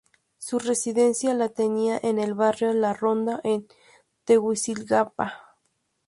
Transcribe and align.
Su 0.39 0.57
residencia 0.57 1.31
la 1.35 1.49
tenía 1.49 1.99
en 2.01 2.17
el 2.17 2.33
Barrio 2.33 2.73
La 2.73 2.95
Ronda 2.95 3.39
en 3.43 3.67
Tegucigalpa. 4.23 5.57